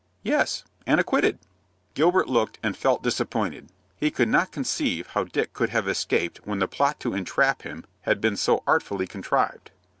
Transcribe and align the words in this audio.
"Yes, 0.23 0.63
and 0.87 0.99
acquitted." 0.99 1.37
Gilbert 1.93 2.27
looked 2.27 2.57
and 2.63 2.75
felt 2.75 3.03
disappointed. 3.03 3.69
He 3.95 4.09
could 4.09 4.29
not 4.29 4.51
conceive 4.51 5.05
how 5.09 5.25
Dick 5.25 5.53
could 5.53 5.69
have 5.69 5.87
escaped 5.87 6.39
when 6.43 6.57
the 6.57 6.67
plot 6.67 6.99
to 7.01 7.13
entrap 7.13 7.61
him 7.61 7.85
had 8.01 8.19
been 8.19 8.35
so 8.35 8.63
artfully 8.65 9.05
contrived. 9.05 9.69